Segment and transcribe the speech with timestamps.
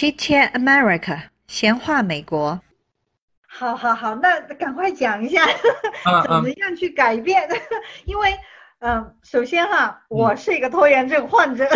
[0.00, 2.58] Chit Chat America，闲话美国。
[3.46, 5.44] 好好好，那赶快讲一下
[6.04, 7.46] 啊怎么样去改变？
[8.06, 8.34] 因为，
[8.78, 11.68] 嗯、首先哈，我是一个拖延症患者，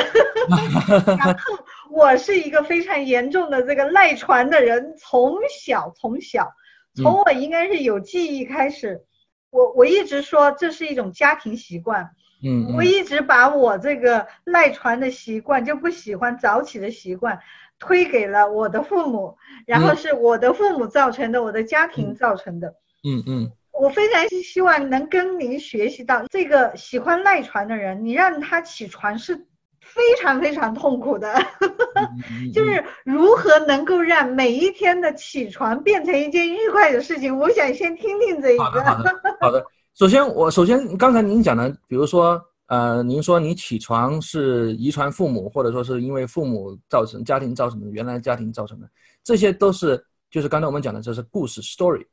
[1.18, 1.58] 然后
[1.90, 6.50] 我是一个非常严重的这个赖床的人，从小从小，
[6.94, 9.02] 从我应该是有记忆开始，
[9.50, 12.04] 我我一直说这是一种家庭习惯，
[12.42, 12.76] 嗯嗯。
[12.76, 17.38] 我一直把我这个赖床的习惯，就不喜欢早起的习惯，
[17.78, 22.68] 推给了我的父母，然后嗯是我的父母造成的，我的家庭造成的。
[23.04, 29.34] 嗯嗯我非常希望能跟您学习到，这个喜欢赖床的人，你让他起床是
[29.80, 31.34] 非常非常痛苦的，
[32.30, 37.36] 嗯，就是如何能够让每一天的起床变成一件愉快的事情。
[37.36, 39.02] 我想先听听这一好的好个。
[39.02, 39.64] 的好的。
[39.94, 48.90] 首先我首先刚才您讲的，比如说呃，您说你起床是遗传父母，或者说是因为父母造成家庭造成的，原来家庭造成的，
[49.22, 52.06] 这些都是就是刚才我们讲的，这是故事 story，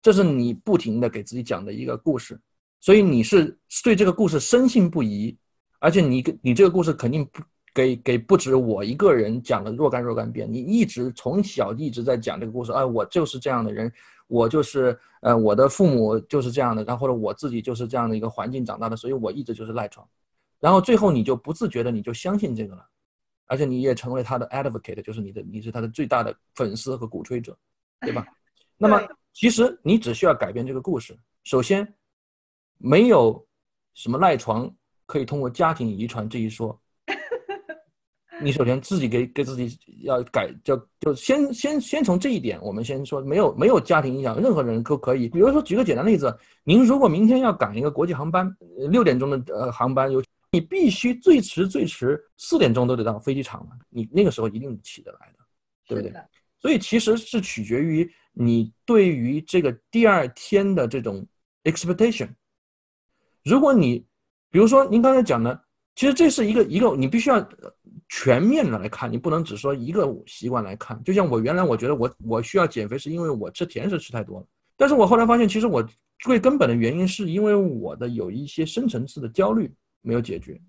[0.00, 2.40] 这是你不停的给自己讲的一个故事，
[2.80, 5.36] 所以你是对这个故事深信不疑，
[5.80, 13.92] 而且你你这个故事肯定不给给不止我一个人讲了若干若干遍，你一直从小一直在讲这个故事，哎，我就是这样的人，
[14.26, 20.06] 我就是呃我的父母就是这样的，然后或者我自己就是这样的一个环境长大的，所以我一直就是赖床，
[20.58, 22.84] 然后最后你就不自觉的你就相信这个了，
[23.46, 27.56] 而且你也成为他的 advocate，就是你的你是他的最大的粉丝和鼓吹者，
[28.00, 28.26] 对吧？
[28.76, 29.00] 那么
[29.32, 31.16] 其实你只需要改变这个故事。
[31.44, 31.86] 首先，
[32.78, 33.46] 没有
[33.94, 34.68] 什么赖床
[35.06, 36.78] 可以通过家庭遗传这一说。
[38.42, 45.28] 你首先自己给给自己要改，就就先先先从这一点，我们先说没有没有家庭影响，任何人都可以。
[45.28, 48.46] 比如说举个简单例子，您如果明天要赶一个国际航班，
[48.78, 55.44] 呃六点钟的呃航班，有你必须最迟最迟四点钟都得到飞机场了，你那个时候一定起得来的，
[55.86, 56.12] 对不对？
[56.60, 61.26] 所以其实是取决于你对于这个第二天的这种
[61.64, 62.28] expectation。
[63.44, 64.04] 如果你，
[64.50, 65.58] 比如说您刚才讲的，
[65.94, 67.72] 其实这是一个一个你必须要呃
[68.12, 71.00] 全面的来看，你不能只说一个习惯来看。
[71.04, 75.82] 就像我原来我觉得我我需要减肥，是因为我吃甜食吃太多了，但是我后来发现，其实我
[76.18, 79.72] 最根本的原因是因为我的有一些深层次的焦虑
[80.02, 80.60] 没有解决。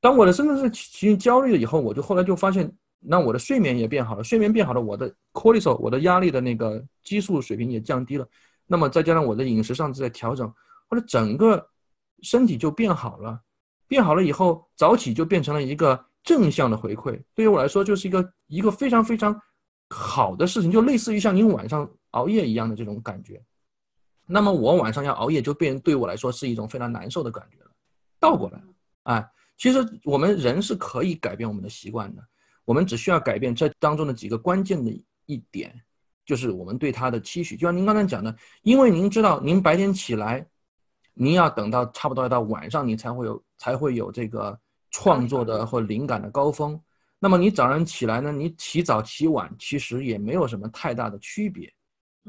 [0.00, 8.24] 当我的深层次情绪焦虑了以后，我就后来就发现，那我的睡眠也变好了，睡眠变好了，我的 cortisol 我的压力的那个激素水平也降低了，
[8.68, 10.50] 那么再加上我的饮食上在调整，
[10.88, 11.66] 或者整个
[12.22, 13.40] 身体就变好了，
[13.88, 19.34] 变好了以后，早起就变成了一个正向的回馈，对于我来说就是一个一个非常非常
[19.88, 23.42] 好的事情，就类似于像您晚上熬夜一样的这种感觉。
[24.26, 27.70] 那么我晚上要熬夜，就变对我来说是一种非常难受的感觉了。
[28.20, 28.62] 倒过来，
[29.04, 32.22] 哎，其实我们人是可以改变我们的习惯的，
[32.64, 34.90] 我们只需要改变这当中的几个关键的
[35.26, 35.74] 一点，
[36.24, 37.56] 就是我们对它的期许。
[37.56, 40.46] 就像您刚才讲的，因为您知道，您白天起来，
[41.14, 44.56] 您要等到差不多要到晚上，你才会有才会有这个
[44.90, 46.80] 创作的或灵感的高峰。
[47.18, 51.72] 那么你早上起来呢，你起早起晚其实也没有什么太大的区别。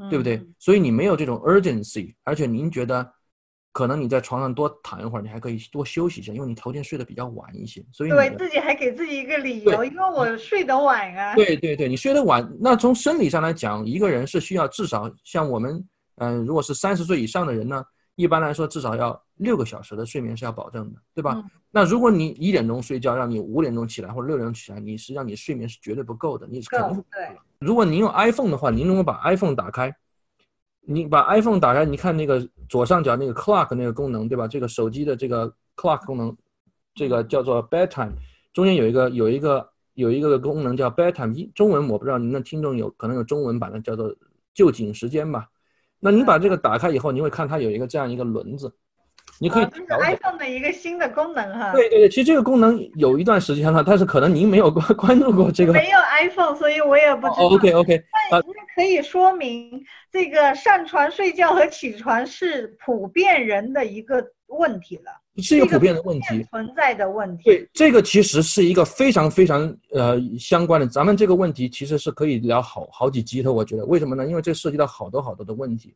[0.08, 0.54] 对不对嗯？
[0.58, 3.06] 所以你没有这种 urgency，而且您觉得
[3.72, 11.34] 可能你在床上多躺一会儿，你还可以多休息一下，因为你头天睡得比较晚一些，所以对自己还给自己一个理由，因为我睡得晚啊。
[11.34, 15.86] 对对对，你睡得晚，那从生理上来讲，一个人是需要至少像我们，
[16.16, 17.84] 嗯、如果是三十岁以上的人呢，
[18.14, 21.34] 一般来说至少要六个小时的睡眠是要保证的，对吧？
[21.34, 27.28] 嗯那如果你一点钟睡觉，让你五点钟起来或者六点钟起来，你实际上你睡眠是绝对不够的，你是肯定是够对。
[27.60, 29.90] 如果您用 iPhone 的话，您如果把 iPhone 打开，
[30.82, 34.46] 你把 iPhone 打开，你看那个左上角那个 clock 那个功能，对吧？
[34.46, 36.36] 这个手机的这个 clock 功能，
[36.94, 38.12] 这个叫做 bedtime，
[38.52, 44.14] 中间有一个有一个有一个功能叫 bedtime，一中文我不知道您的听众有可能有中文版的，叫做
[44.52, 45.48] 就寝时间吧。
[46.04, 48.74] 那你把这个打开以后，你会看它有一个这样一个轮子，
[49.38, 49.86] 你可以哦这是。
[50.02, 51.70] iPhone 的一个新的功能哈。
[51.72, 55.72] 对对对，其实这个功能有一段时间了，但是可能您没有关 关注过这个。
[55.72, 57.46] 没有 iPhone，所以我也不知道。
[57.48, 58.44] OK OK，那那
[58.74, 66.42] 可以说明，这个上床睡觉和起床是普遍人的一个问题了，是一个普遍的问题。
[66.50, 67.44] 存在的问题。
[67.44, 73.52] 对，这个其实是一个非常非常呃相关的，咱们这个问题其实是可以聊好好几集的。
[73.52, 74.26] 我觉得为什么呢？
[74.26, 75.94] 因为这涉及到好多好多的问题。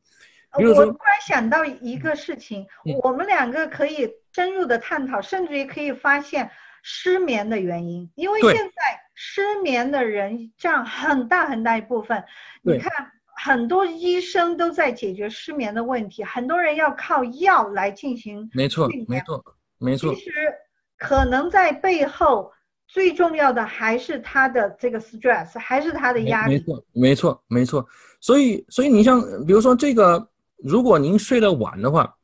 [0.56, 6.50] 比如说我突然想到一个事情，嗯我们两个可以深入的探讨，甚至于可以发现
[6.82, 8.72] 失眠的原因，因为现在
[9.14, 12.24] 失眠的人占很大很大一部分。
[12.62, 12.90] 你看，
[13.36, 19.44] 很多医生都在解决失眠的问题，很多人要靠药来进行没错没错，
[19.78, 20.20] 没错其。
[20.20, 20.30] 实
[20.98, 22.50] 可能在背后
[22.88, 26.54] 最重要的还是他的这个 stress，还是他的压力。
[26.54, 27.86] 没错，没错，没错。
[28.20, 30.26] 所以，所以你像比如说这个，
[30.64, 32.15] 如果您睡得晚的话，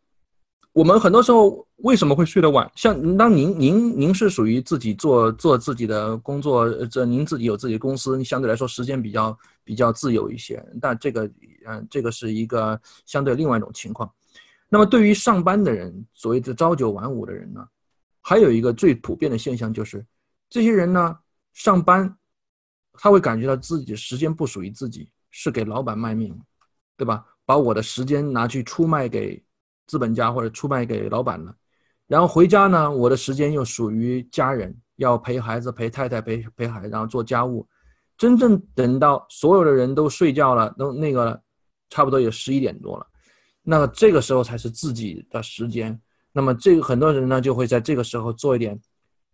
[0.72, 2.70] 我们很多时候为什么会睡得晚？
[2.74, 10.64] 像当您您您是属于自己做做自己的工作，这您自己有自己的公司，相对来说时间比较比较自由一些。
[10.80, 11.30] 但这个，
[11.66, 14.10] 嗯，这个是一个相对另外一种情况。
[14.70, 17.62] 那么对于上班的人，所谓的朝九晚五的人呢，
[18.22, 20.02] 还有一个最普遍的现象就是，
[20.48, 21.18] 这些人呢
[21.52, 22.16] 上班，
[22.94, 26.34] 他会感觉到自己的时间不属于自己，是给老板卖命，
[26.96, 27.26] 对吧？
[27.44, 29.42] 把我的时间拿去出卖给。
[29.86, 31.54] 资本家或者出卖给老板了，
[32.06, 37.66] 然后回家呢，我的时间又属于家人，要陪孩子、陪太太、陪陪孩，然后做家务。
[38.16, 41.42] 真正等到所有的人都睡觉了，都那个了
[41.90, 43.06] 差不多也十一点多了，
[43.62, 46.00] 那么这个时候才是自己的时间。
[46.32, 48.80] 那么这个很多人呢，就会在这个时候做一点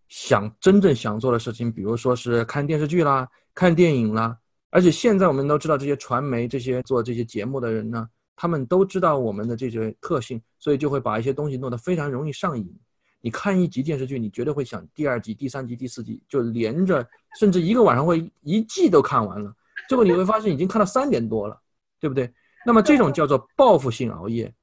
[0.09, 4.37] 想真正想做的事情，比如说是看电视剧啦、看电影啦。
[4.71, 8.09] 而且现在我们都知道，这些传媒、这些做这些节目的人呢。
[8.40, 12.73] 他们都知道我们的这些特性，所以就会把一些东西弄得非常容易上瘾。
[13.20, 17.05] 你看一集电视剧，你绝对会想第二集、第三集、第四集，就连着，
[17.40, 19.52] 甚至一个晚上会一季都看完了。
[19.88, 21.61] 最后你会发现已经看到三点多了，
[21.99, 22.32] 对不对？
[22.64, 24.55] 那么这种叫做报复性熬夜，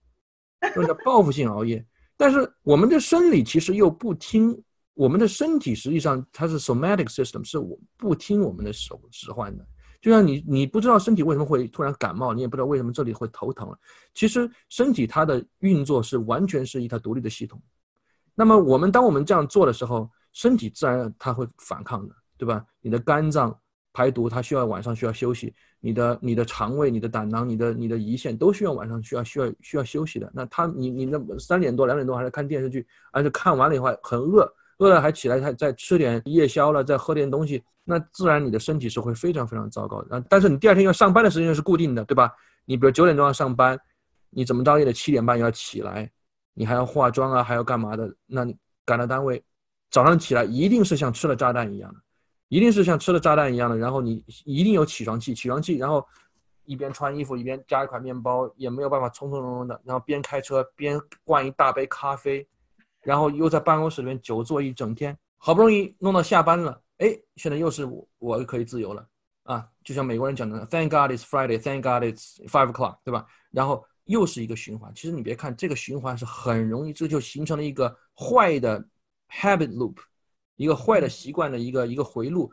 [0.73, 1.85] 叫报复性熬夜。
[2.15, 4.57] 但是我们的生理其实又不听，
[4.93, 9.67] 我们的身体实际上它是 somatic system，是我不听我们的手使唤的。
[10.01, 13.77] 就像你，你不知道身体为什么会突然感冒，你也不知道为什么这里会头疼了。
[14.13, 17.61] 其实身体它的运作是完全是一套独立的系统。
[18.33, 22.65] 那么我们当我们这样做的时候，身体自然它会反抗的，对吧？
[22.81, 23.57] 你的肝脏
[23.93, 25.47] 排毒，它需要晚上需要休息；
[25.79, 30.29] 你的你的肠胃、你的胆囊、你的你的胰腺都需要晚上需要需要需要休息的。
[30.35, 34.45] 那他你你那三点多两点多还在看电视剧，而且看完了以后很饿，
[34.77, 37.63] 饿了还起来还再吃点夜宵了，再喝点东西。
[37.83, 42.33] 那自然你的身体是会非常非常糟糕的，但是你第二天要上班的时间是固定的，对吧？
[42.65, 43.79] 你比如九点钟要上班，
[44.31, 46.09] 你怎么着也得七点半要起来，
[46.55, 48.11] 你还要化妆啊，还要干嘛的？
[48.25, 49.43] 那你赶到单位，
[49.91, 51.99] 早上起来一定是像吃了炸弹一样的，
[52.47, 56.03] 一定是像吃了炸弹一样的，然后你一定有起床气，起床气，然后
[56.65, 62.47] 一边穿衣服一边加一块面包，也没有办法从从容容的，然后边开车边灌一大杯咖啡，
[63.05, 66.81] 然后又在办公室里面久坐一整天，好不容易弄到下班了。
[66.97, 69.07] 哎，现在又是我，我可以自由了
[69.43, 69.67] 啊！
[69.83, 73.27] 就像美国人讲的，Thank God it's Friday, Thank God it's five o'clock，对吧？
[73.51, 74.91] 然后又是一个循环。
[74.95, 78.83] 其实你别看这个循环是很容易，这就形成了一个坏的
[79.29, 79.97] habit loop，
[80.55, 82.51] 一个坏的习惯的一个一个回路，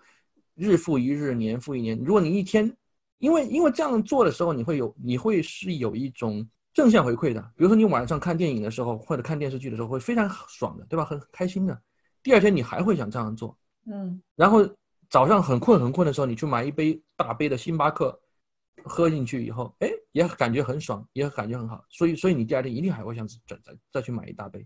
[0.54, 1.98] 日复一日，年复一年。
[2.04, 2.76] 如果你一天，
[3.18, 7.40] 因为因为这样做的时候，你会有你会是有一种正向回馈的。
[7.56, 11.04] 比如说你晚上看电影的时候，或者看电视剧的时候，会非常爽的，对吧？
[11.04, 11.80] 很开心的。
[12.22, 13.56] 第二天你还会想这样做。
[13.86, 14.66] 嗯，然后
[15.10, 18.18] 早上很困很困的时候，你去买一杯大杯的星巴克，
[18.84, 21.84] 喝进去以后，哎，也感觉很爽，也感觉很好。
[21.90, 24.64] 所以，所以你第二天一定还会想再再再去买一大杯。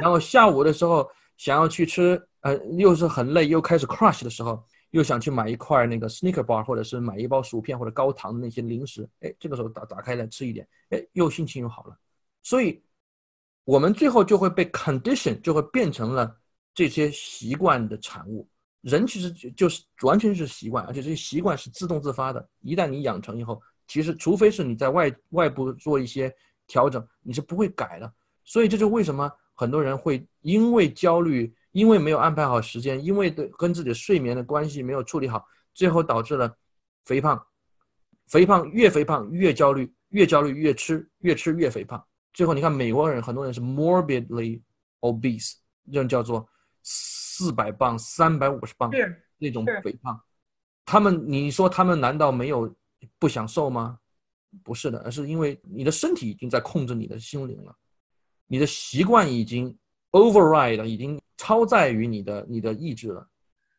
[0.00, 4.62] 然后下午的时候想要去吃，呃，又是很累，又开始 crush 的时候，
[4.92, 9.06] 又想去买一块那个 Snicker bar，或者是买一包薯片或者高糖的那些零食。
[9.20, 11.98] 哎，这个时候打打开来吃一点，哎，又心情又好了。
[12.42, 12.82] 所以，
[13.64, 16.38] 我们最后就会被 condition，就会变成了。
[16.74, 18.48] 这些习惯的产物，
[18.80, 22.48] 人其实就就是完全是习惯，而且这些习惯是自动自发的。
[22.62, 26.34] 一旦你养成以后，其实除非是你在外外部做一些
[26.66, 28.10] 调整，你是不会改的。
[28.42, 36.56] 所以这就为什么很多人会因为焦虑，因为没有安排好时间，因为对跟自己的睡眠的关系没有处理好，最后导致了
[37.04, 37.44] 肥胖。
[38.28, 42.02] 肥胖越肥胖越焦虑，越焦虑越吃，越吃越肥胖。
[42.32, 44.62] 最后你看美国人很多人是 morbidly
[45.00, 45.54] obese，
[45.90, 46.48] 这种叫做。
[46.84, 48.90] 四百磅、三百五十磅
[49.38, 50.20] 那种肥胖，
[50.84, 52.74] 他们你说他们难道没有
[53.20, 54.00] 不想瘦吗？
[54.64, 57.72] 不是的，而是因为你的身体已经在控制你的心灵了，
[58.48, 59.78] 你的习惯已经
[60.12, 63.26] override，已经超载于你的你的意志了，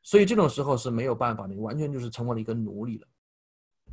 [0.02, 3.08] 所以这种时候是没有办法的，你完全就是成为了一个奴隶了。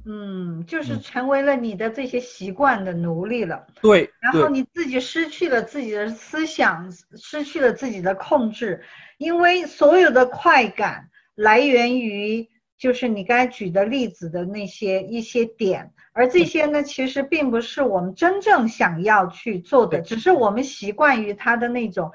[0.06, 3.66] 嗯，就是成为了你的这些习惯的奴隶了。
[3.82, 8.82] 对，然后你自己失去了自己的思想，失去了自己的控制，
[9.18, 12.48] 因为所有的快感来源于
[12.80, 22.10] 就是你刚才举的例子的那些一些点，而这些呢，其实并不是我们真正想要去做的，只是我们习惯于它的那种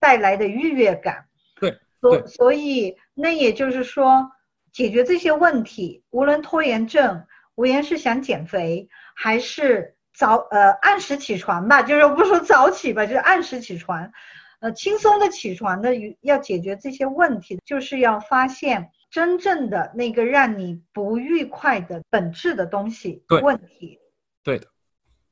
[0.00, 1.26] 带来的愉悦感。
[1.60, 4.32] 对，所所以那也就是说。
[4.72, 14.12] 解决这些问题，无论拖延症，无论是想减肥，还是早呃按时起床吧，就是不说早起吧，就是按时起床，
[14.60, 23.98] 呃，轻松的起床的，要解决这些问题，就是要发现真正的那个让你不愉快的本质的东西问题。
[24.42, 24.66] 对的，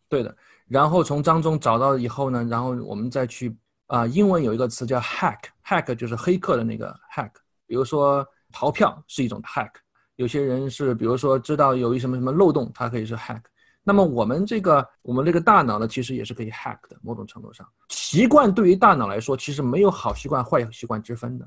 [0.09, 0.37] 对的。
[0.67, 3.55] 然后从当中找到以后呢，然后我们再去
[3.87, 7.31] 啊，英文有一个词叫 hack，hack 就是黑客的那个 hack。
[7.67, 9.71] 比如说逃票是一种 hack，
[10.17, 13.43] 有些人是比如说知道有一什么什么漏洞，它可以是 hack。
[13.83, 16.97] 那么我们这个我们这个大脑呢，其实也是可以 hack 的。
[17.03, 21.47] 某种程度上，习惯对于大脑来说，其实没有好习惯坏习惯之分的。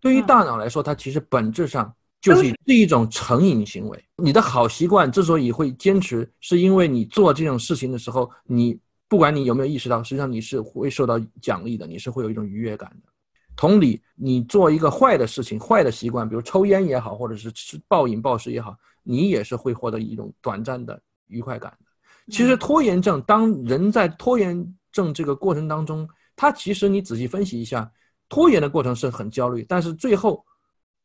[0.00, 4.04] 对于大脑来说，它其实本质上就是是一种成瘾行为。
[4.16, 8.78] 你的好习惯之所以会坚持，是因为你做这种事情的时候，你
[9.08, 13.08] 不管你有没有意识到，实际上你是会受到奖励的，你是会有一种愉悦感的。
[13.56, 21.00] 同理，你做一个坏的事情、坏的习惯，比如抽烟也好，或者是吃暴饮暴食也好，你也是会获得一种短暂的。
[21.32, 27.88] 愉快感的，其实拖延症，当人在拖延症这个过程当中，他其实你仔细分析一下，
[28.30, 30.42] 拖延的过程是很焦虑，但是最后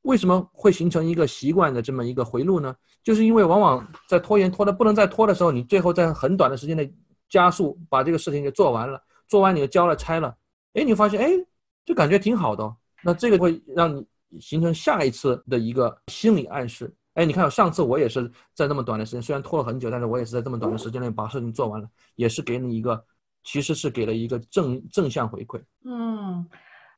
[0.03, 2.73] 为什么会形成一个习惯的这么一个回路呢？
[3.03, 6.89] 就是因为往往在拖延拖的不能再拖的时候，你最后在很短的时间内
[7.27, 10.33] 加速把这个事情给做完了，做完你就交了差了，
[10.73, 11.29] 哎，你发现哎，
[11.85, 14.05] 就感觉挺好的，那这个会让你
[14.39, 16.93] 形成下一次的一个心理暗示。
[17.15, 23.01] 哎，你看，上次我也是在那么短的时间，虽然拖了很久，但是我也是在这么短的时间内把事情做完了，也是给你一个，
[23.45, 25.61] 其实是给了一个正正向回馈。
[25.85, 26.45] 嗯，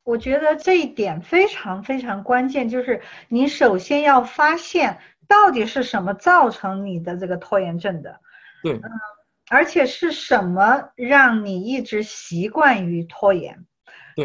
[0.08, 8.22] 我觉得这一点非常非常关键，就是你首先要发现到底是什么造成你的这个拖延症的。
[8.64, 8.82] 对，嗯，
[9.50, 13.66] 而且是什么让你一直习惯于拖延？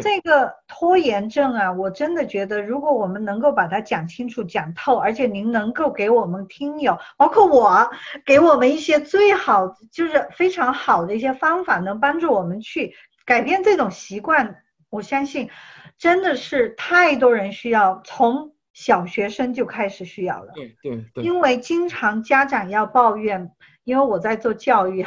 [0.01, 7.91] 这个拖延症啊，我真的觉得，如果我们能够把它讲清楚、讲透，而且您能够给我们听友，包括我，
[8.25, 14.62] 给我们一些最好，就是非常好的一些方法，能帮助我们去改变这种习惯。
[14.93, 15.49] 我相信，
[15.97, 20.53] 真的是太多人需要，从小学生就开始需要了。
[20.55, 21.23] 对对对。
[21.23, 23.51] 因为经常家长要抱怨，
[23.83, 25.05] 因为我在做教育，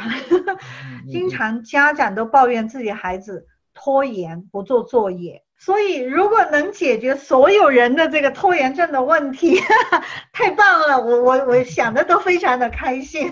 [1.09, 3.47] 经常家长都抱怨自己孩子。
[3.79, 9.55] 拖延不做作业，所以如果能解决所有人的这个拖延症的问题，
[10.33, 10.99] 太棒了！
[10.99, 13.31] 我我我想的都非常的开心。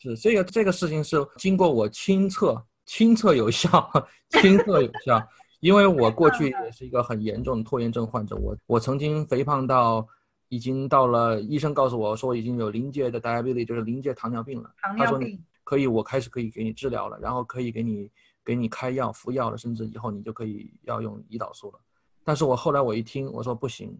[0.00, 3.90] 是是，这个这个事情是经过我亲测，亲测有效，
[4.30, 5.20] 亲测有效。
[5.62, 10.06] 因为我过去也是一个很严重的拖延症患者，我我曾经肥胖到
[10.48, 14.70] 已经到了，医生告诉我说已经有临界的 diabetes，就是临界糖尿病了。
[14.82, 18.10] 糖尿病可以，我开始可以给你治疗了，然后可以给你。
[18.44, 21.78] 给你开药服药了，甚至以后你就可以要用胰岛素了。
[22.24, 23.96] 但是我后来我一听，我说不行，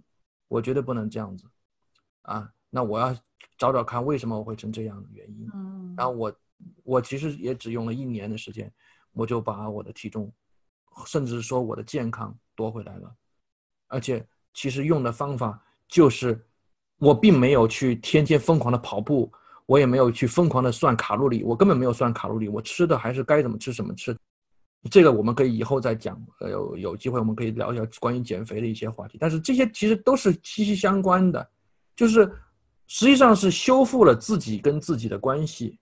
[0.48, 1.44] 我绝对不能这样子，
[2.22, 3.16] 啊，那我要
[3.56, 5.48] 找找看为什么我会成这样的原因。
[5.54, 6.34] 嗯，然后我
[6.82, 8.68] 我其实也只用了一年的时间，
[9.12, 10.28] 我就把我的体重，
[11.06, 13.14] 甚至说我的健康夺回来了。
[13.88, 16.44] 而且其实用的方法就是，
[16.98, 19.30] 我并没有去天天疯狂的跑步，
[19.66, 24.16] 我也没有去疯狂的算卡路里，我根本没有算卡路里，我吃的还是该怎么吃怎么吃。
[24.90, 29.16] 这个我们可以以后再讲，呃，有有机会我们可以聊一聊关于减肥的一些话题。
[29.20, 31.50] 但是这些其实都是息息相关的，
[31.94, 32.30] 就是
[32.88, 35.78] 实际上是修复了自己跟自己的关系，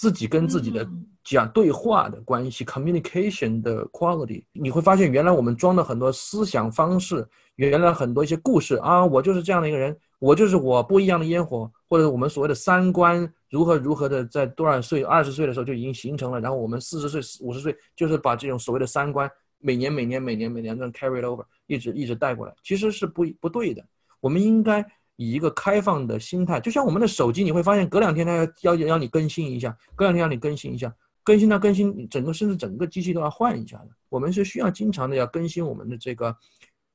[0.00, 0.88] 自己跟自己的
[1.22, 4.42] 讲对话的关系，communication 的 quality。
[4.54, 7.22] 你会发现，原来我们装的很多思想方式，
[7.56, 13.30] 原来很多一些故事啊，我就是这样的一个人，我就是我不一样的烟火，或者我们所谓的三观。
[13.50, 23.84] 如何如何的在多少岁二十岁的时候就已经形成了，然后我们四十岁五十岁就是把这种所谓的三观每年每年每年每年这样 carry over 一直一直带过来，其实是不不对的。
[24.18, 24.82] 我们应该
[25.20, 30.90] 以一个开放的心态，就像我们的手机，你会发现隔两天它要要要你更新一下，隔两天让你更新一下，
[31.22, 33.88] 更新它更新整个甚至整个机器都要换一下的。
[34.08, 36.34] 我们是需要经常的要更新我们的这个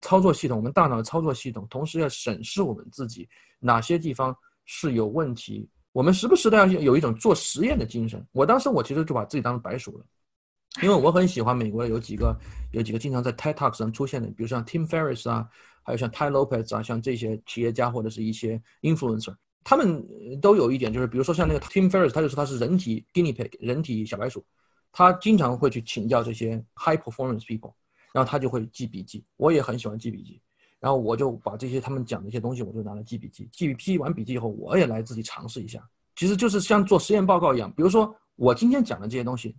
[0.02, 3.30] 操作系统，我们大脑的操作系统，同时要审视我们自己
[3.60, 5.70] 哪些地方是有问题。
[5.92, 8.26] 我们时不时的要有一种做实验的精神。
[8.32, 10.06] 我当时我其实就把自己当成白鼠了，
[10.82, 12.36] 因为我很喜欢美国有几个
[12.72, 15.48] 有几个经常在 TED Talk 上出现的，比如像 Tim Ferriss 啊，
[15.86, 20.04] 还有像 Ty Lopez 啊，像这些企业家或者是一些 influencer，他们
[20.42, 24.44] 都有一点就是，比如说像那个 Tim Ferriss，他就说他是人体 guinea pig，人体小白鼠，
[24.92, 27.72] 他经常会去请教这些 high performance people，
[28.12, 29.24] 然后他就会记笔记。
[29.38, 30.42] 我也很喜欢记笔记。
[30.78, 33.48] 然后我就把这些他们讲的一些东西，我就拿来记笔记。
[33.52, 35.82] 记记完笔记以后，我也来自己尝试一下。
[36.16, 37.72] 其实就是像做实验报告一样。
[37.72, 39.56] 比如说我今天讲的这些东西，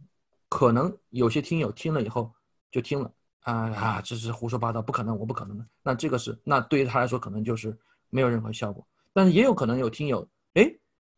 [0.48, 2.32] 可能有些听友听了以后
[2.70, 3.10] 就听了
[3.46, 5.64] 啊啊，这是胡说八道，不可能，我不可能的。
[5.80, 7.76] 那这个是，那对于他来说可能就是
[8.10, 8.84] 没有任何效果。
[9.12, 10.68] 但是也有可能有听友，哎，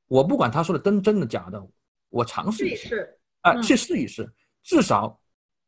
[0.08, 1.66] 我不管他说的真真的假的，
[2.10, 4.30] 我尝试一试，啊，去试一试，
[4.62, 5.18] 至少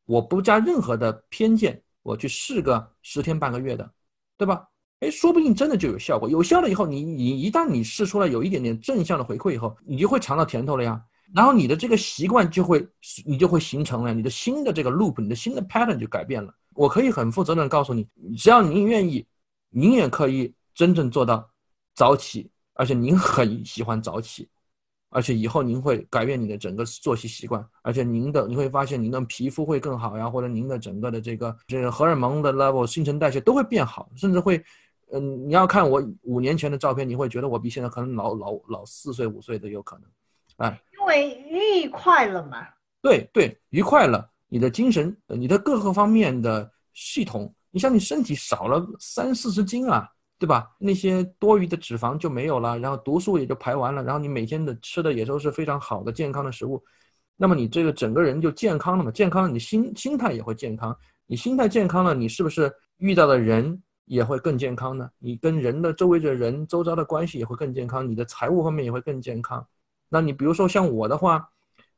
[0.05, 3.91] 我不加任何的偏见，我去试个十天半个月的，
[4.37, 4.69] 对吧？
[5.01, 6.29] 哎，说不定真的就有效果。
[6.29, 11.03] 有效了以后，你你一旦你试出来有一点点正向的回馈以后，你就会尝到甜头了呀。
[11.35, 12.87] 然后你的这个习惯就会
[13.25, 16.55] 你就会形成了，你的新的这个 loop，你的新的 pattern 就改变了。
[16.75, 18.07] 我可以很负责任的告诉你，
[18.37, 19.27] 只要您愿意，
[19.71, 21.49] 您也可以真正做到
[21.95, 24.49] 早起，而且您很喜欢早起。
[25.13, 34.63] 而且以后您会改变你的整个作息习惯，而且您的你会发现您的皮肤会更好呀，或者您的整个的这个这个荷尔蒙的 level、新陈代谢都会变好，甚至会，
[35.11, 40.81] 嗯，你要看我五年前的照片，你会觉得我比现在可能老老老四岁五岁都有可能，哎，
[41.11, 42.67] 为愉快了嘛。
[43.03, 50.09] 对对，愉快了，你的精神、你的各个方面的系统，你像你身体少了三四十斤啊。
[50.41, 50.75] 对吧？
[50.79, 56.83] 那些多余的脂肪就没有了，然后毒素也就排完了，然后你每天的吃的也都是非常好的健康的食物，
[57.37, 59.11] 那么你这个整个人就健康了嘛？
[59.11, 60.97] 健康了，你心心态也会健康。
[61.27, 65.11] 你心态健康了，你是不是遇到的人也会更健康呢？
[65.19, 69.63] 你跟人的周围的人、周遭的关系也会更健康，你的财务方面也会更健康。
[70.11, 71.49] 那你比如说像我的话，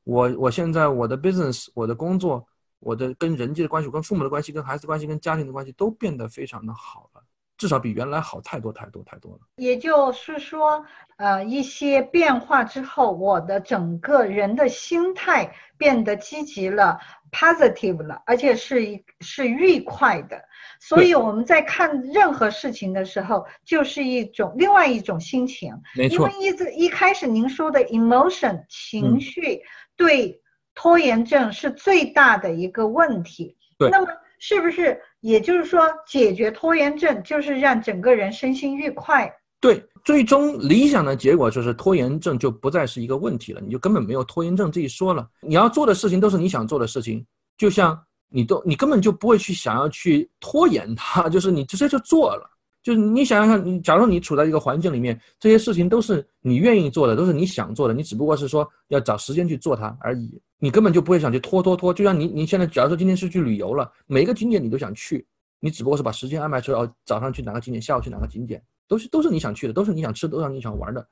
[0.04, 2.46] 我我现在我的 business、我的工作、
[2.78, 7.22] 我的跟人际的关系、跟父母的关系、跟孩子关系、跟家庭的关系都变得非常的好了。
[7.62, 9.38] 至少比原来好太多太多太多了。
[9.54, 10.84] 也就是说，
[11.16, 16.98] 呃，一些变化之后，我的整个人的心态变得积极了
[17.30, 20.42] ，positive 了，而且是是愉快的。
[20.80, 25.72] 所以我们在看任何事情的时候，就是一种另外一种心情。
[25.94, 26.28] 没错。
[26.28, 29.62] 因为一直一开始您说的 emotion 情绪
[29.96, 30.42] 对
[30.74, 33.56] 拖延症是最大的一个问题。
[33.78, 33.88] 对。
[33.88, 34.08] 那么
[34.40, 35.00] 是不是？
[35.22, 39.32] 也就是说，解决拖延症就是让整个人身心愉快。
[39.60, 45.28] 对，最终理想的结果就是拖延症就不再是一个问题了，你就根本没有拖延症这一说了。
[45.40, 47.24] 你要做的事情都是你想做的事情，
[47.56, 47.96] 就像
[48.28, 52.50] 你都你根本就不会去想要去拖延它， 就是你直接就做了。
[52.82, 60.42] 就是你想想看，你假如你处在一个环境里面，这些事情都是你愿意做的，都是你想做的，你只不过是说要找时间去做它而已。
[60.62, 61.92] 你根本就不会想去拖拖拖。
[61.92, 65.26] 就像你你现在，假如说今天是去旅游了，每一个景点你都想去，
[65.58, 71.04] 你只不过是把时间安排出来，哦，早上去哪个景点，下午去哪个景点，都是都是你想去的，都是你想吃，都是你想玩的，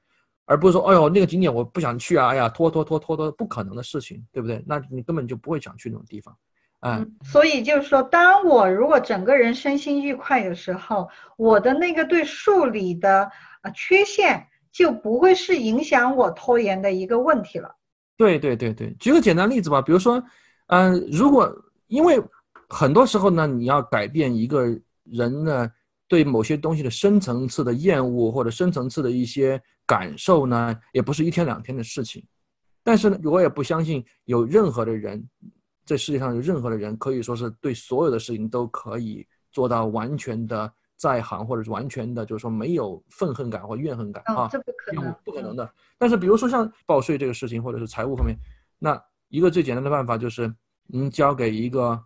[0.46, 4.62] 而不是说，哎呦，那个景点我不想去啊，哎呀，拖拖拖拖拖，不可能的事情，对不对？
[4.64, 6.36] 那你根本就不会想去那种地方。
[6.82, 13.28] 嗯，所以就是说，当我如果整个人身心愉快的时候，我的那个对数理的
[13.62, 17.74] 啊缺陷就不会是影响我拖延的一个问题了。
[18.20, 20.22] 对对对对，举个简单例子吧，比如说，
[20.66, 21.50] 嗯，如果
[21.86, 22.22] 因为
[22.68, 24.66] 很多时候呢，你要改变一个
[25.04, 25.66] 人呢
[26.06, 32.22] 对某些东西的深层次的厌恶或者深层次的一些感受呢，也不是一天两天的事情。
[32.82, 35.26] 但是呢，我也不相信有任何的人。
[35.86, 45.66] 这世界上有任何的人可以说是对所有的事情都可以做到完全的在行，或者是完全的，就是说没有愤恨感或怨恨感啊，这不可能，不可能的。
[45.96, 48.36] 但是比如说像报税这个事情，或者是财务方面，
[48.78, 50.54] 那一个最简单的办法就是
[50.86, 51.98] 您交给一个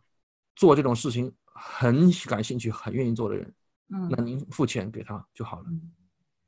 [0.54, 3.52] 做这种事情很感兴趣、很愿意做的人，
[3.92, 5.66] 嗯，那您付钱给他就好了，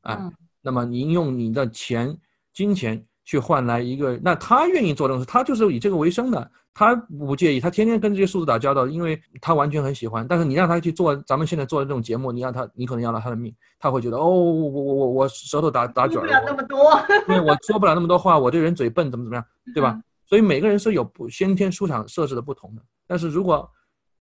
[0.02, 0.32] 哎，
[0.62, 2.16] 那么您用你的钱、
[2.52, 6.50] 金钱去换来一个，那他愿意做这种事，他就是以这个为生的。
[6.78, 10.26] 他不介意，他天天跟这些数字打交道，因为他完全很喜欢。
[10.28, 16.78] 但是你让他去做咱们现在做的这种节目，你让他，你可能要了他的命，他会觉得哦，我我我我我舌头打打卷不了那么多，
[17.26, 19.98] 对，我说不了那么多话，我这人嘴笨，怎么怎么样，对吧？
[20.26, 22.82] 所以每个人是有不先天出场设置的不同的。
[23.06, 23.66] 但是如果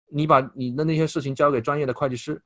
[0.08, 2.40] 你把你的那些事情交给专业的会计师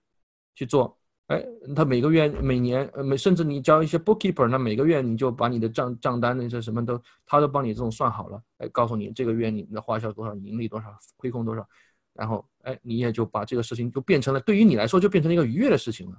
[0.55, 0.97] 去做。
[1.33, 1.43] 哎，
[1.75, 11.67] 他每个月、每年，呃，每甚至你交一些 bookkeeper，那每个月你就把你的账账单那些什么都，他都帮你这种算好了，哎，告诉你这个月你的花销多少，盈利多少，亏空多少，
[12.13, 16.17] 然后，哎，你也就把这个事情就变成了，对于你来说就变成了一个愉悦的事情了。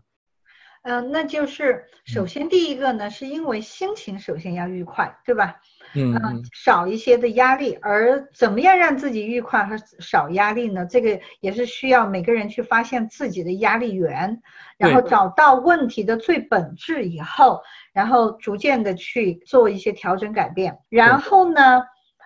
[0.84, 5.56] 嗯，那就是首先第一个呢，是因为心情首先要愉快，对吧？
[5.96, 10.86] 嗯，少一些的压力，而怎么样让自己愉快和少压力呢？
[10.86, 14.42] 这个也是需要每个人去发现自己的压力源，
[14.78, 17.62] 然后找到问题的最本质以后，
[17.94, 20.80] 然后逐渐的去做一些调整改变。
[20.90, 21.84] 然后呢，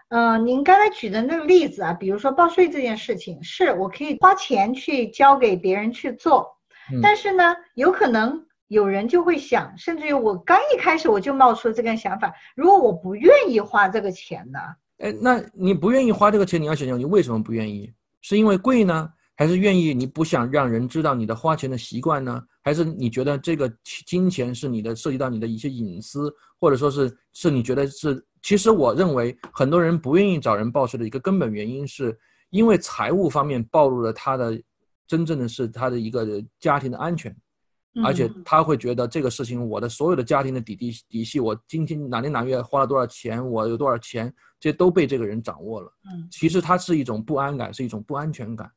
[0.08, 6.58] 嗯，您刚才举的那个例子啊，比如说报税这件事情，是我可以花钱去交给别人去做，
[7.04, 8.47] 但是呢，有可能。
[8.68, 14.60] 有人就会想，甚至于我刚一开始我就冒出了这个想法：如果我不愿意花这个钱呢？
[14.98, 17.92] 哎，那你不愿意花这个钱，你要想想你为什么不愿意？
[18.22, 22.42] 是因为贵呢，还是愿意你不想让人知道你的花钱的习惯呢？
[22.64, 23.72] 还是你觉得这个
[24.06, 28.24] 金钱是你的涉及到你的一些隐私，或者说是是你觉得是？
[28.44, 32.18] 其实我认为很多人不愿意找人报税的一个根本原因是
[32.50, 34.58] 因为财务方面暴露了他的
[35.06, 36.26] 真正的是他的一个
[36.60, 37.36] 家庭的安全，
[38.04, 45.92] 而且嗯他会觉得这个事情我的所有的家庭的底底底细，我今天哪年哪月花了多少钱，我有多少钱，这些都被这个人掌握了。
[46.12, 48.70] 嗯其实它是一种不安感，是一种不安全感，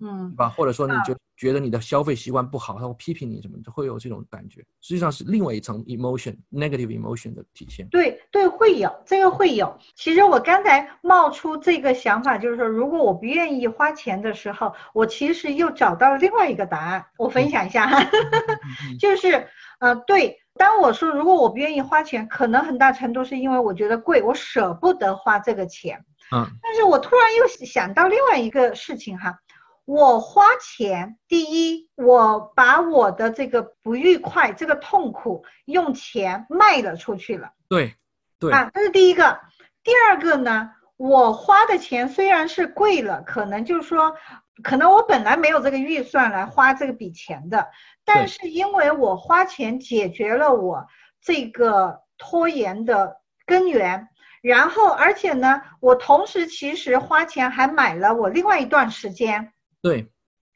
[0.00, 0.48] 嗯对吧？
[0.50, 4.60] 或者说你啊就觉得你的消费习惯不好，他会批评你什么，就会有这种感觉。
[4.80, 7.86] 实际上是另外一层 emotion negative emotion 的体现。
[7.90, 9.78] 对对，会有这个会有。
[9.94, 19.46] 其实我刚才冒出这个想法，就是说，如果我不愿意花钱的时候，我其实又找到了另外一个答案，我分享一下哈，嗯 就是
[19.80, 26.04] 呃，对，当我说如果我不愿意花钱，可能很大程度是因为我觉得贵，我舍不得花这个钱。
[26.30, 29.38] 嗯但是我突然又想到另外一个事情哈，
[29.88, 37.52] 我花钱，第一，我把我的这个不愉快、这个痛苦用钱卖了出去了。
[37.70, 37.94] 对
[38.38, 39.40] 对啊，这是第一个。
[39.82, 44.14] 第二个呢，我花的钱虽然是贵了，可能就是说，
[44.62, 47.70] 可能我本来没有这个预算来花这个笔钱的，
[48.04, 50.86] 但是因为我花钱解决了我
[51.22, 54.10] 这个拖延的根源，
[54.42, 59.54] 然后而且呢，我同时其实花钱还买了我另外一段时间。
[59.80, 60.10] 对对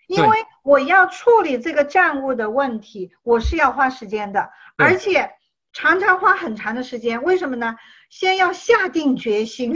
[0.09, 5.31] 因为我要处理这个账务的问题，我是要花时间的，而且
[5.73, 7.23] 常常花很长的时间。
[7.23, 7.77] 为什么呢？
[8.11, 9.73] 先要下定决心，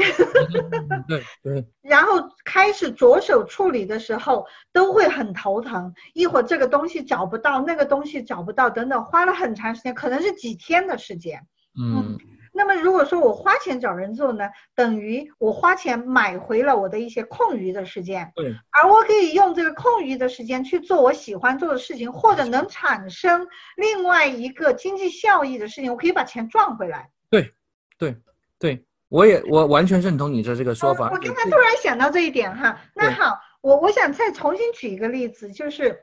[1.09, 5.95] 对对 然后开始着手处理的时候，都会很头疼。
[6.13, 11.47] 一会儿这个东西找不到，那个东西找不到，等等，花了很长时间，可能是几天的时间。
[11.81, 12.19] 嗯
[12.57, 18.33] 那么如果说我花钱找人做呢，等于我花钱买回了我的一些空余的时间。
[18.35, 27.11] 对而我可以用这个空余的时间去做我喜欢做的事情，或者能产生另外一个经济效益的事情，我可以把钱赚回来。
[27.29, 27.53] 对
[27.99, 28.17] 对，
[28.59, 31.09] 对我也我完全认同你的这个说法。
[31.09, 36.01] 呃我刚才突然想到这一点哈，那好，我我想再重新举一个例子，就是。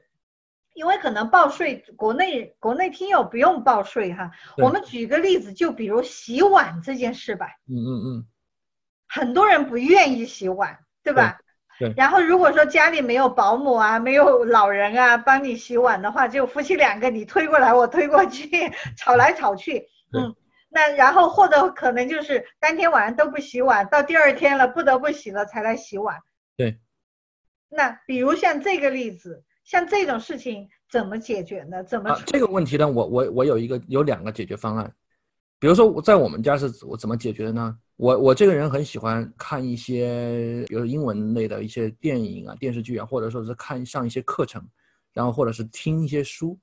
[0.74, 4.32] 因为可能报税，国内国内听友不用报税哈。
[4.58, 7.48] 我们举个例子，就比如洗碗这件事吧。
[7.70, 8.26] 嗯嗯嗯，
[9.08, 11.38] 很多人不愿意洗碗，对吧？
[11.80, 18.48] 对对然后如果说家里没有保姆啊，没有老人啊帮你洗碗的话，就夫妻两个，你推过来我推过去，
[18.98, 19.88] 吵来吵去。
[20.12, 20.36] 对嗯，
[20.70, 26.20] 那然后或者可能就是当天晚上都不洗碗，到第二天了不得不洗了才来洗碗。
[26.58, 26.80] 对。
[27.70, 31.84] 那比如像这个例子，像这种事情怎么解决呢？
[31.84, 34.94] 怎么啊，这个问题呢，我我我有一个有两个解决方案。
[35.60, 37.78] 比如说我在我们家是我怎么解决的呢？
[37.96, 44.62] 我我这个人很喜欢看一些，比如说英文类的一些电影啊、电视剧啊，或者说是看上一些课程，
[45.14, 46.60] 然后或者是听一些书。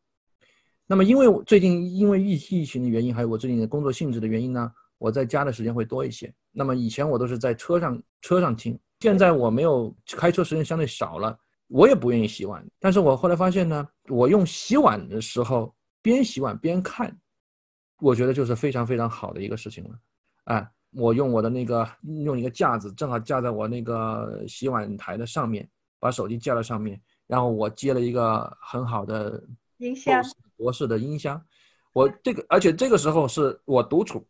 [0.86, 6.30] 那么因为我最近因为疫疫情的原因，还有我最近的工作性质的原因呢，我在家的时间会多一些。
[6.52, 11.38] 那么以前我都是在车上车上听，现在我没有开车时间相对少了，
[11.70, 12.64] 我也不愿意洗碗。
[12.78, 17.16] 但是我后来发现呢，我用洗碗的时候边洗碗边看，
[18.00, 19.90] 我觉得就是非常非常好的一个事情了。
[20.44, 21.88] 哎，我用我的那个
[22.24, 25.68] 用一个架子，正好架在我那个洗碗台的上面，
[26.00, 29.42] 把手机架在上面，然后我接了一个很好的
[29.78, 30.22] 音箱？
[30.56, 31.40] 博士的音箱，
[31.92, 34.26] 我这个，而且这个时候是我独处，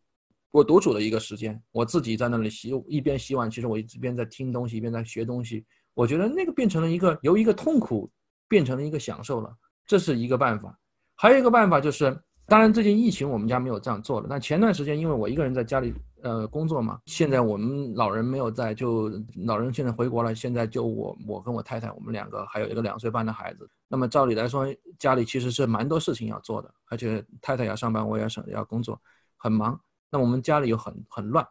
[0.51, 5.65] 我独处的一个时间，我自己在那里洗，一边洗碗，其实我一边在听东西，一边在学东西。
[5.95, 8.11] 我觉得那个变成了一个由一个痛苦
[8.49, 9.55] 变成了一个享受了，
[9.87, 10.79] 这是一个办法。
[11.17, 14.27] 还有一个办法就是，当然最近疫情我们家没有这样做了。
[14.29, 19.11] 那前段时间因为我一个人在家里呃工作嘛，现在我们老人没有在，就
[19.45, 23.69] 老人现在回国了，现在就我我跟我太太我们两个，还有一个两岁半的孩子。
[23.87, 24.67] 那么照理来说，
[24.99, 29.01] 家里其实是蛮多事情要做的，而且太太要上班，我也要上要工作，
[29.37, 29.79] 很忙。
[30.11, 31.47] 那我们家里又很很乱，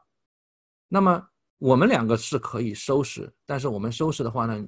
[0.87, 1.28] 那么
[1.59, 4.65] 我们两个是可以收拾，但是我们收拾的话呢，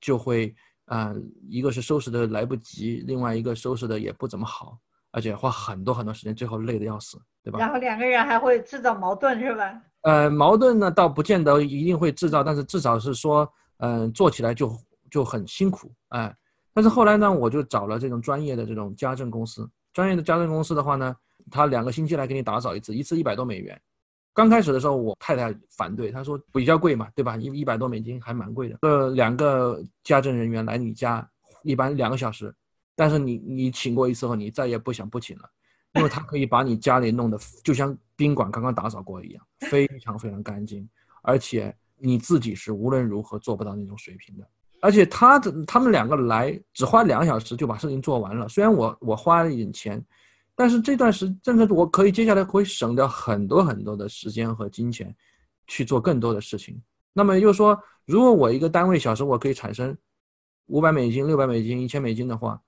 [0.00, 1.16] 就会啊、呃
[1.48, 4.78] 一个是收拾的来不及，另外一个收拾的也不怎么好，
[5.10, 7.58] 而且花很多很多时间，最后累得要死，对吧？
[7.58, 9.82] 然后两个人还会制造矛盾，是吧？
[10.02, 14.70] 呃，矛盾呢倒不见得一定会制造，但是至少是说，嗯、做起来就
[15.10, 16.34] 就很辛苦，哎。
[16.74, 21.16] 但是后来呢，我就找了这种专业的这种家政公司，专业的家政公司的话呢，
[21.50, 23.80] 他两个星期来给你打扫一次，一次一百多美元。
[24.38, 27.36] 刚开始的时候，我太太反对，她说比较贵嘛，对吧？
[27.36, 28.78] 一一百多美金还蛮贵的。
[28.82, 31.28] 呃，两个家政人员来你家，
[31.64, 32.54] 一般两个小时，
[32.94, 35.50] 但是你你请过一次后，你再也不想不请了，
[35.94, 40.88] 因为他可以把你家里弄得就像宾馆刚刚打扫过一样，非常非常干净，
[41.22, 44.46] 而且你自己是无论如何做不到那种水平的。
[44.80, 50.00] 而且他的他们两个来只花两个小时就把事情做完了，虽然我我花了一点钱，
[50.58, 55.14] 但是这段时真的我可以接下来会省掉很多很多的时间和金钱，
[55.68, 56.82] 去做更多的事情。
[57.12, 59.96] 那么又说，如果我一个单位小时我可以产生
[60.66, 62.60] 五百美金、六百美金、一千美金的话，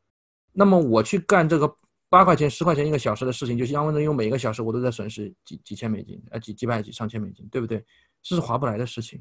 [0.52, 1.74] 那么我去干这个
[2.08, 7.84] 八块钱、十块钱一个小时的事情，就相当于用每一个小时我都在损失几几千美金，呃，几几百几上千美金，对不对？
[8.22, 9.20] 这是划不来的事情。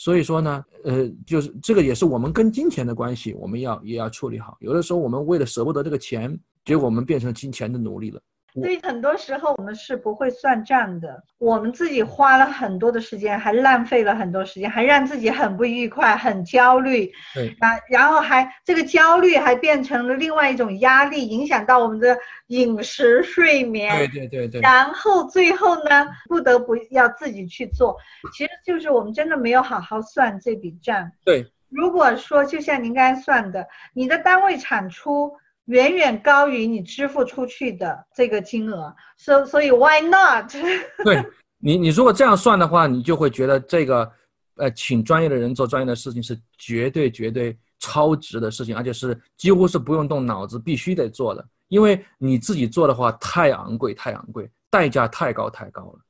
[0.00, 4.56] 所以说呢，呃，就是这个也是我们跟金钱的关系，我们要也要处理好。
[4.60, 8.18] 有的时候我们为了舍不得这个钱，结果我们变成金钱的奴隶了。
[8.54, 17.12] 所以很多时候我们是不会算账的，我们自己花了很多的时间，还浪费了很多时间，还让自己很不愉快、很焦虑。
[17.34, 23.96] 对啊，然后还这个焦虑还变成了另外一种压力，影响到我们的饮食、睡眠。
[23.98, 24.60] 对对对对。
[24.60, 27.96] 然后最后呢，不得不要自己去做，
[28.32, 31.10] 其实就是我们真的没有好好算这笔账。
[31.24, 35.32] 对，如果说就像您刚才算的，你的单位产出。
[35.66, 40.50] 远远高于你支付出去的这个金额，所所以 why not？
[41.04, 41.24] 对
[41.58, 44.10] 你，你如果这样算的话，你就会觉得这个，
[44.56, 56.00] 呃，请专业的人做专业的事情是绝对绝对超值的事情，而且是几乎是不用动脑子必须得做的，因为你自己做的话太昂贵太昂贵，代价太高太高了，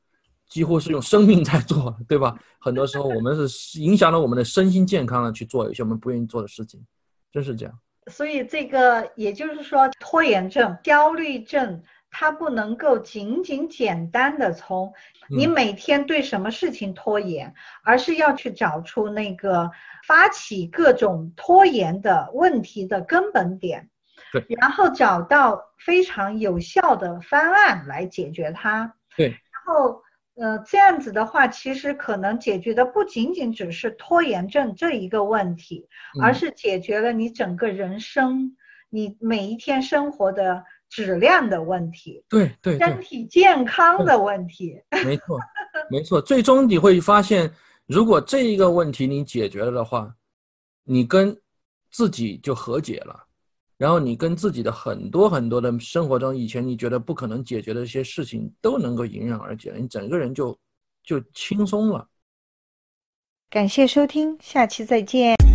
[0.49, 2.39] 几乎是用生命在做，对吧？
[2.59, 6.81] 很多时候我们是影响了我们的身心健康了去做一些我们不愿意做的事情，
[7.33, 7.79] 真是这样。
[8.11, 14.93] 所以这个也就是说，拖延症、焦虑症，它不能够仅仅简单的从
[15.29, 19.71] 你每天对什么事情拖延，而是要去找出那个
[20.07, 23.89] 发起各种拖延的问题的根本点，
[24.33, 30.03] 对，然后找到非常有效的方案来解决它，对，然后。
[30.41, 35.87] 呃，这样子的话，其实可能解决的不仅仅只是拖延症这一个问题，
[36.23, 38.57] 而是解决了你整个人生、
[38.89, 44.81] 你每一天生活的质量的问题，对对，身体健康的问题。
[45.05, 45.39] 没错，
[45.91, 46.23] 没错。
[46.23, 47.53] 最终你会发现，
[47.87, 50.11] 如果这一个问题你解决了的话，
[50.85, 51.39] 你跟
[51.91, 53.27] 自己就和解了。
[53.81, 60.55] 然后你跟自己的很多很多的生活中以前你觉得不可能解决的一些事情都能够迎刃而解，你整个人就
[61.03, 62.07] 就轻松了。
[63.49, 65.50] 感谢收听，下期再见。